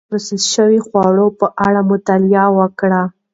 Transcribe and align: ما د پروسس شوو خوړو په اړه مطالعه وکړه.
ما 0.03 0.03
د 0.05 0.07
پروسس 0.09 0.43
شوو 0.53 0.79
خوړو 0.85 1.27
په 1.39 1.47
اړه 1.67 1.81
مطالعه 1.91 2.45
وکړه. 2.57 3.01